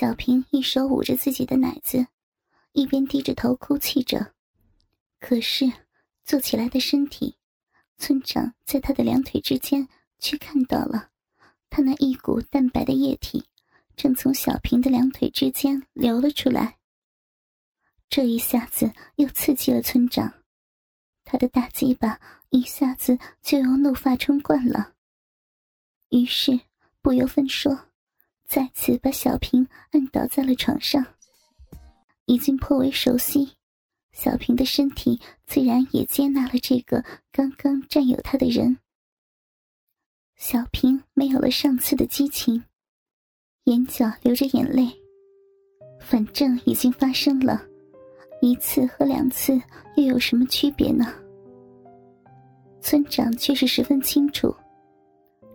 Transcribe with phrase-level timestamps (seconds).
[0.00, 2.06] 小平一手捂着自己的奶子，
[2.72, 4.32] 一边低着头哭泣着。
[5.18, 5.70] 可是
[6.24, 7.36] 坐起来的身体，
[7.98, 9.86] 村长在他的两腿之间
[10.18, 11.10] 却看到了，
[11.68, 13.44] 他那一股淡白的液体
[13.94, 16.78] 正从小平的两腿之间流了出来。
[18.08, 20.32] 这一下子又刺激了村长，
[21.24, 24.94] 他的大鸡巴一下子就由怒发冲冠了。
[26.08, 26.58] 于是
[27.02, 27.89] 不由分说。
[28.50, 31.06] 再次把小平按倒在了床上，
[32.24, 33.52] 已经颇为熟悉，
[34.10, 38.76] 小平的身体自然也接纳了这个刚刚占有他的人。
[40.34, 42.64] 小平没有了上次的激情，
[43.66, 44.90] 眼角流着眼泪。
[46.00, 47.64] 反正已经发生了，
[48.42, 49.52] 一次和两次
[49.94, 51.06] 又有什么区别呢？
[52.80, 54.52] 村长却是十分清楚，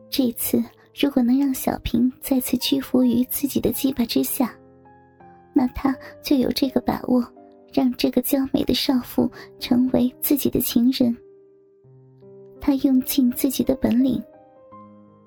[0.09, 0.63] 这次。
[0.98, 4.55] 如果能让小平再次屈服于自己的鸡巴之下，
[5.54, 7.21] 那他就有这个把握，
[7.73, 9.29] 让这个娇美的少妇
[9.60, 11.13] 成为自己的情人。
[12.62, 14.24] 他用尽自己的本领，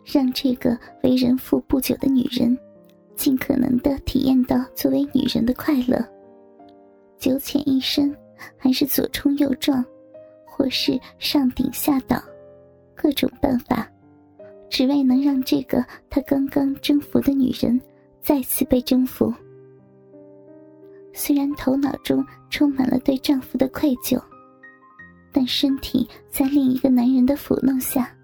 [0.07, 2.59] 让这个为人妇不久的女人，
[3.15, 6.03] 尽可能的体验到作为女人的快乐。
[7.19, 8.17] 九浅一深，
[8.57, 9.85] 还是左冲右撞，
[10.47, 12.19] 或是上顶下倒，
[12.95, 13.87] 各种办法。
[14.69, 17.81] 只为能让这个他刚刚征服的女人
[18.21, 19.33] 再次被征服。
[21.13, 24.23] 虽然头脑中充满了对丈夫的愧疚，
[25.33, 28.15] 但身体在另一个男人的抚弄下，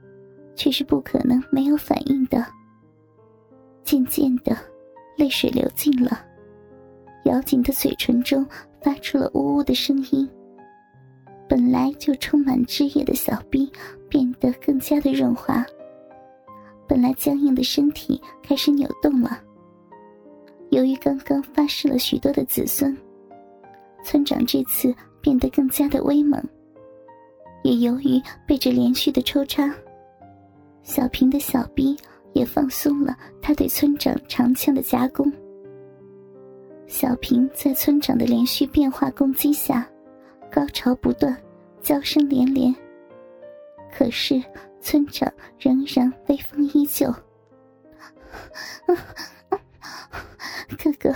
[0.55, 2.47] 却是不可能没有反应的。
[3.83, 4.57] 渐渐的，
[5.17, 6.25] 泪水流尽了，
[7.25, 8.47] 咬紧的嘴唇中
[8.81, 10.29] 发出了呜呜的声音。
[11.49, 13.71] 本来就充满汁液的小臂
[14.09, 15.65] 变得更加的润滑。
[16.87, 19.41] 本来僵硬的身体开始扭动了。
[20.71, 22.97] 由于刚刚发誓了许多的子孙，
[24.05, 26.43] 村长这次变得更加的威猛。
[27.63, 29.75] 也由于被这连续的抽插，
[30.83, 31.97] 小平的小臂
[32.35, 35.33] 也放松了他对村长长枪的夹攻。
[36.87, 39.89] 小平在村长的连续变化攻击下，
[40.53, 41.35] 高潮不断，
[41.81, 42.75] 叫声连连。
[43.91, 44.43] 可是。
[44.85, 47.11] 村长仍然威风依旧。
[50.77, 51.15] 哥哥，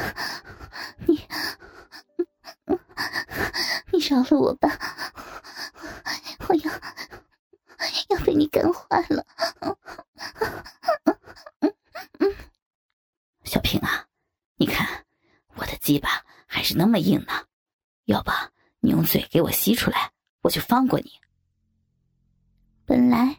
[1.06, 1.20] 你，
[3.92, 4.70] 你饶了我吧！
[6.48, 6.72] 我要
[8.08, 9.22] 要被你干坏了。
[13.44, 14.06] 小平啊，
[14.56, 15.04] 你看
[15.56, 16.08] 我的鸡巴
[16.46, 17.32] 还是那么硬呢，
[18.06, 18.30] 要不
[18.80, 21.12] 你用嘴给我吸出来，我就放过你。
[22.86, 23.38] 本来。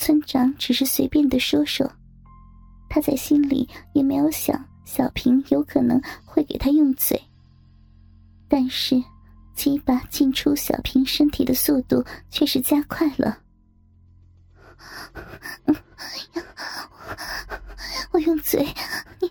[0.00, 1.92] 村长只是随便的说说，
[2.88, 7.20] 他在心里也没有想小平有可能会给他用嘴。
[8.48, 9.04] 但是，
[9.54, 13.40] 鸡巴进出小平身体的速度却是加快了。
[18.10, 18.66] 我用嘴，
[19.20, 19.30] 你，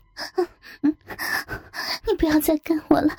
[2.05, 3.11] 你不要再干我了，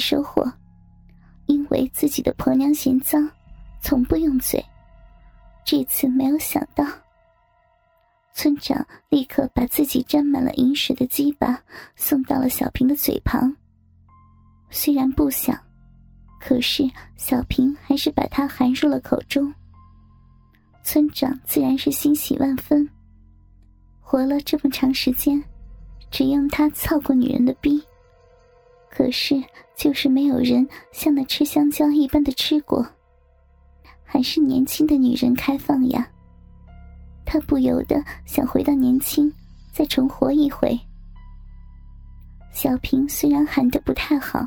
[0.00, 0.50] 收获，
[1.46, 3.30] 因为自己的婆娘嫌脏，
[3.80, 4.64] 从不用嘴，
[5.64, 6.84] 这次没有想到。
[8.32, 11.62] 村长立刻把自己沾满了饮水的鸡巴
[11.94, 13.54] 送到了小平的嘴旁。
[14.70, 15.58] 虽然不想，
[16.40, 19.52] 可是小平还是把它含入了口中。
[20.82, 22.88] 村长自然是欣喜万分。
[24.00, 25.42] 活了这么长时间，
[26.10, 27.82] 只用他操过女人的逼，
[28.90, 29.42] 可是
[29.76, 32.86] 就是没有人像那吃香蕉一般的吃过。
[34.04, 36.10] 还是年轻的女人开放呀，
[37.24, 39.32] 他不由得想回到年轻，
[39.72, 40.78] 再重活一回。
[42.52, 44.44] 小平虽然喊得不太好，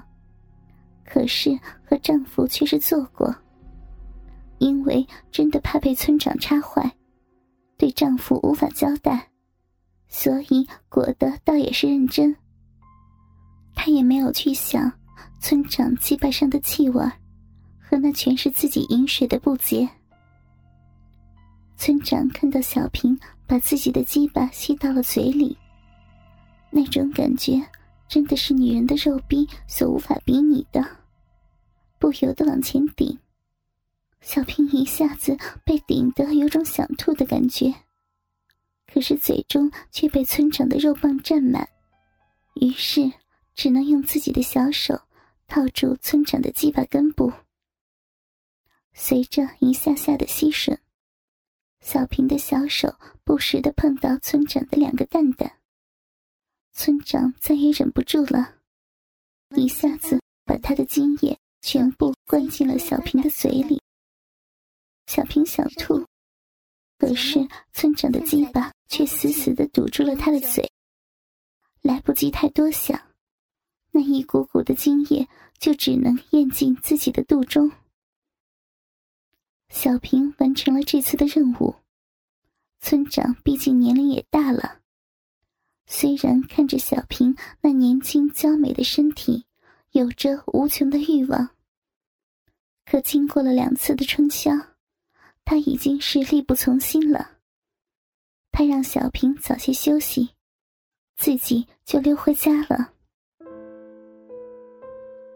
[1.05, 3.33] 可是和丈夫却是做过，
[4.57, 6.91] 因为真的怕被村长插坏，
[7.77, 9.29] 对丈夫无法交代。
[10.09, 12.35] 所以裹得倒也是认真。
[13.75, 14.91] 他也没有去想
[15.39, 17.03] 村长鸡巴上的气味
[17.79, 19.87] 和那全是自己饮水的不洁。
[21.75, 25.57] 村长看到小平把自己的鸡巴吸到了嘴里，
[26.69, 27.61] 那种感觉
[28.07, 30.85] 真的是女人的肉逼所无法比拟的，
[31.99, 33.17] 不由得往前顶。
[34.21, 37.73] 小平一下子被顶得有种想吐的感觉。
[38.93, 41.67] 可是嘴中却被村长的肉棒占满，
[42.53, 43.11] 于是
[43.55, 45.01] 只能用自己的小手
[45.47, 47.31] 套住村长的鸡巴根部。
[48.93, 50.77] 随着一下下的吸吮，
[51.81, 55.59] 小平的小手不时的碰到村长的两个蛋蛋。
[56.71, 58.55] 村长再也忍不住了，
[59.55, 63.81] 一下子把他的精液全部灌进了小平的嘴里。
[65.05, 66.05] 小平想吐，
[66.97, 70.67] 可是村长的鸡巴却死死的堵住了他的嘴，
[71.81, 72.99] 来不及太多想，
[73.95, 75.29] 那一股股的精液
[75.59, 77.71] 就只能咽进自己的肚中。
[79.69, 81.75] 小平完成了这次的任务，
[82.79, 84.79] 村长毕竟年龄也大了。
[85.85, 89.45] 虽然看着小平那年轻娇美的身体，
[89.91, 91.49] 有着无穷的欲望，
[92.85, 94.51] 可经过了两次的春宵，
[95.45, 97.37] 他已经是力不从心了。
[98.51, 100.31] 他让小平早些休息，
[101.15, 102.92] 自己就溜回家了。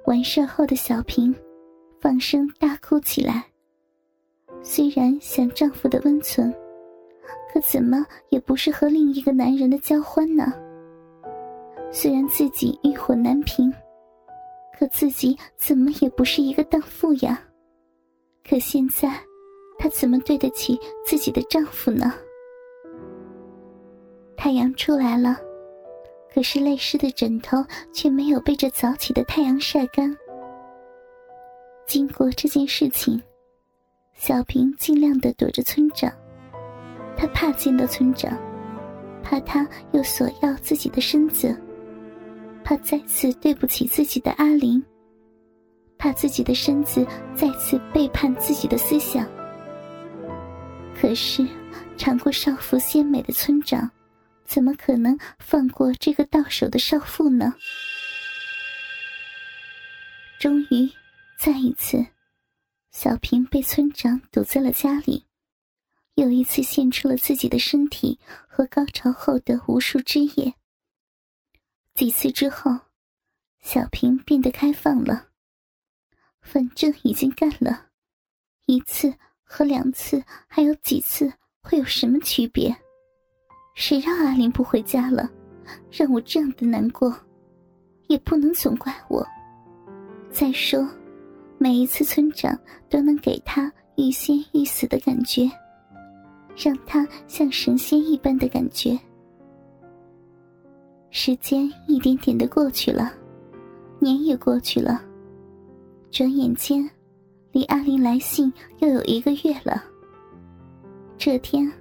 [0.07, 1.35] 完事后的小平，
[2.01, 3.45] 放声大哭起来。
[4.63, 6.53] 虽然想丈夫的温存。
[7.51, 10.53] 可怎么也不是和另一个男人的交欢呢？
[11.91, 13.73] 虽然自己欲火难平，
[14.77, 17.41] 可自己怎么也不是一个荡妇呀。
[18.47, 19.09] 可现在，
[19.77, 22.13] 她怎么对得起自己的丈夫呢？
[24.37, 25.37] 太阳出来了，
[26.37, 30.15] 可是泪湿的枕头却没有被这早起的太阳晒干。
[31.87, 33.19] 经过这件事情，
[34.13, 36.13] 小平尽量的躲着村长。
[37.17, 38.37] 他怕见到村长，
[39.23, 41.59] 怕他又索要自己的身子，
[42.63, 44.79] 怕再次对不起自己的阿玲，
[45.97, 47.03] 怕自己的身子
[47.33, 49.27] 再次背叛自己的思想。
[51.01, 51.43] 可是，
[51.97, 53.89] 尝过少妇鲜美的村长，
[54.47, 57.53] 怎么可能放过这个到手的少妇呢？
[60.39, 60.89] 终于，
[61.37, 62.07] 再一次，
[62.91, 65.25] 小平被村长堵在了家里。
[66.15, 70.55] 又一次献出了自己的身体和高潮后的无数汁液。
[71.93, 72.71] 几次之后，
[73.61, 75.27] 小平变得开放了。
[76.41, 77.89] 反正已经干了，
[78.65, 79.13] 一次
[79.43, 82.75] 和两次还有几次会有什么区别？
[83.79, 85.29] 谁让阿林不回家了，
[85.91, 87.15] 让我这样的难过，
[88.07, 89.23] 也不能总怪我。
[90.31, 90.83] 再说，
[91.59, 92.57] 每一次村长
[92.89, 95.47] 都能给他欲仙欲死的感觉。
[96.55, 98.97] 让他像神仙一般的感觉。
[101.11, 103.13] 时间一点点的过去了，
[103.99, 105.03] 年也过去了。
[106.09, 106.89] 转眼间，
[107.51, 109.83] 离阿林来信又有一个月了。
[111.15, 111.71] 这天，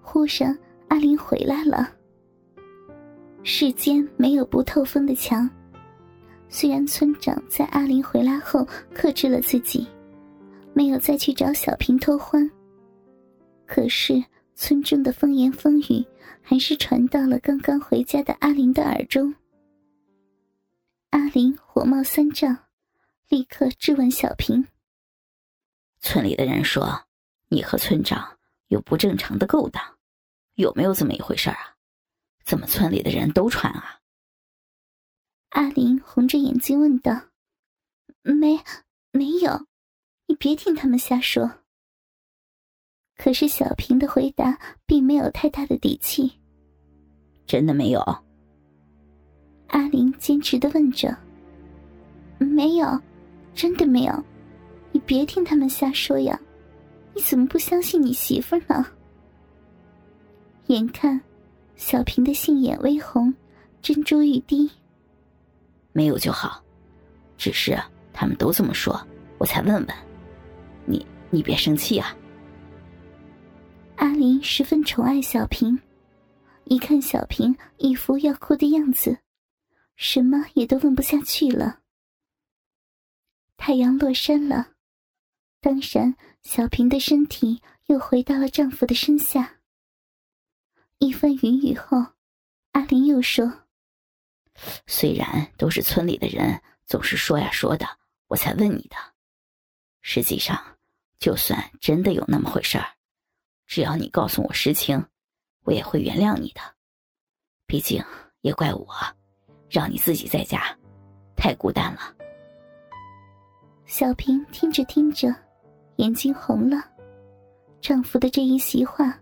[0.00, 1.92] 忽然阿林回来了。
[3.42, 5.48] 世间没有不透风的墙。
[6.48, 9.86] 虽然村长在阿林回来后克制了自己，
[10.72, 12.50] 没有再去找小平偷欢。
[13.66, 14.24] 可是，
[14.54, 16.04] 村中的风言风语
[16.40, 19.34] 还是传到了刚刚回家的阿林的耳中。
[21.10, 22.56] 阿林火冒三丈，
[23.28, 24.66] 立刻质问小平
[26.00, 27.04] ：“村里的人说，
[27.48, 28.38] 你和村长
[28.68, 29.82] 有不正常的勾当，
[30.58, 31.56] 有没有这么一回事啊？
[32.44, 34.00] 怎么村里的人都传啊？”
[35.50, 37.12] 阿林红着眼睛问道
[38.22, 38.58] ：“没，
[39.12, 39.66] 没有，
[40.26, 41.60] 你别听他们瞎说。”
[43.16, 46.40] 可是小平的回答并没有太大的底气。
[47.46, 48.00] 真的没有？
[49.68, 51.16] 阿玲坚持的问着。
[52.38, 53.00] 没有，
[53.54, 54.24] 真的没有。
[54.90, 56.38] 你别听他们瞎说呀！
[57.14, 58.97] 你怎么不相信你媳妇呢？
[60.68, 61.18] 眼看
[61.76, 63.34] 小平的杏眼微红，
[63.80, 64.70] 珍珠欲滴。
[65.92, 66.62] 没有就好，
[67.38, 67.74] 只是
[68.12, 69.00] 他们都这么说，
[69.38, 69.88] 我才问问。
[70.84, 72.14] 你，你别生气啊。
[73.96, 75.78] 阿林十分宠爱小平，
[76.64, 79.16] 一看小平一副要哭的样子，
[79.96, 81.78] 什么也都问不下去了。
[83.56, 84.68] 太阳落山了，
[85.62, 89.54] 当然，小平的身体又回到了丈夫的身下。
[90.98, 91.96] 一番云雨后，
[92.72, 93.52] 阿林又说
[94.88, 97.86] ：“虽然都是村里的人总是说呀说的，
[98.26, 98.96] 我才问你的。
[100.00, 100.60] 实际上，
[101.20, 102.84] 就算真的有那么回事儿。”
[103.64, 105.06] 只要你告诉我实情，
[105.62, 106.60] 我也会原谅你的。
[107.66, 108.02] 毕竟
[108.40, 108.88] 也怪我，
[109.70, 110.76] 让你自己在家，
[111.36, 112.12] 太孤单了。
[113.86, 115.32] 小平听着听着，
[115.96, 116.82] 眼睛红了。
[117.80, 119.16] 丈夫的这一席话，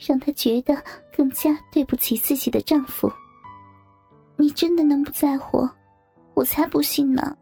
[0.00, 0.82] 让她觉得
[1.14, 3.12] 更加对不起自己的丈夫。
[4.36, 5.68] 你真的能不在乎？
[6.32, 7.36] 我才不信呢！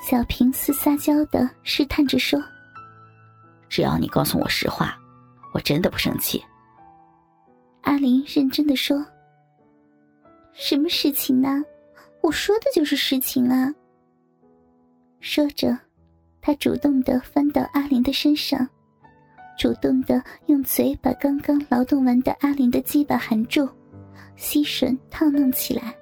[0.00, 2.42] 小平似撒娇的试探着说
[3.68, 4.98] ：“只要你告诉我实话，
[5.52, 6.42] 我真的不生气。”
[7.82, 9.04] 阿林认真的说
[10.54, 11.62] ：“什么事情呢？
[12.22, 13.74] 我说的就是实情啊。”
[15.20, 15.76] 说着，
[16.40, 18.66] 他主动的翻到阿林的身上，
[19.56, 23.68] 主动的用嘴把刚刚劳动完的阿林的鸡巴含住，
[24.36, 25.94] 吸吮烫弄起来。